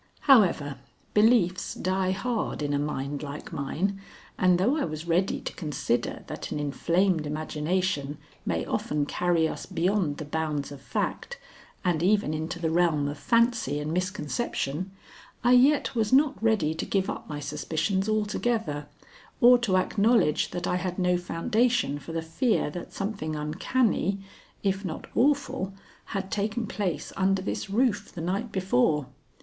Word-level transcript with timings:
However, 0.21 0.77
beliefs 1.13 1.75
die 1.75 2.09
hard 2.09 2.63
in 2.63 2.73
a 2.73 2.79
mind 2.79 3.21
like 3.21 3.53
mine, 3.53 4.01
and 4.35 4.57
though 4.57 4.75
I 4.77 4.83
was 4.83 5.05
ready 5.07 5.39
to 5.41 5.53
consider 5.53 6.23
that 6.25 6.51
an 6.51 6.59
inflamed 6.59 7.27
imagination 7.27 8.17
may 8.43 8.65
often 8.65 9.05
carry 9.05 9.47
us 9.47 9.67
beyond 9.67 10.17
the 10.17 10.25
bounds 10.25 10.71
of 10.71 10.81
fact 10.81 11.37
and 11.85 12.01
even 12.01 12.33
into 12.33 12.57
the 12.57 12.71
realm 12.71 13.07
of 13.07 13.19
fancy 13.19 13.77
and 13.79 13.93
misconception, 13.93 14.89
I 15.43 15.51
yet 15.51 15.93
was 15.93 16.11
not 16.11 16.33
ready 16.41 16.73
to 16.73 16.85
give 16.87 17.07
up 17.07 17.29
my 17.29 17.39
suspicions 17.39 18.09
altogether, 18.09 18.87
or 19.39 19.59
to 19.59 19.77
acknowledge 19.77 20.49
that 20.49 20.65
I 20.65 20.77
had 20.77 20.97
no 20.97 21.15
foundation 21.15 21.99
for 21.99 22.11
the 22.11 22.23
fear 22.23 22.71
that 22.71 22.91
something 22.91 23.35
uncanny 23.35 24.19
if 24.63 24.83
not 24.83 25.05
awful 25.13 25.75
had 26.05 26.31
taken 26.31 26.65
place 26.65 27.13
under 27.15 27.43
this 27.43 27.69
roof 27.69 28.11
the 28.11 28.21
night 28.21 28.51
before. 28.51 29.05